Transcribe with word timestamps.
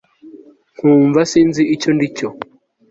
nkumva 0.75 1.19
sinzi 1.31 1.61
icyo 1.75 1.89
ndicyo 1.97 2.27